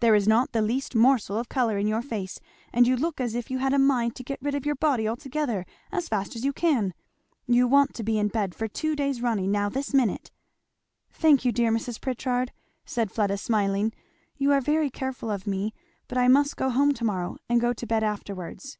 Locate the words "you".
2.86-2.96, 3.50-3.58, 6.46-6.54, 7.46-7.68, 11.44-11.52, 14.38-14.50